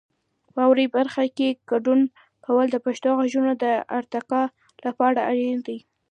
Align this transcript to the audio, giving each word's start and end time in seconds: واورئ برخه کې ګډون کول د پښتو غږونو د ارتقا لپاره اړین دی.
واورئ 0.55 0.87
برخه 0.97 1.23
کې 1.37 1.47
ګډون 1.71 1.99
کول 2.45 2.65
د 2.71 2.77
پښتو 2.85 3.09
غږونو 3.19 3.51
د 3.63 3.65
ارتقا 3.99 4.43
لپاره 4.85 5.19
اړین 5.29 5.59
دی. 5.67 5.77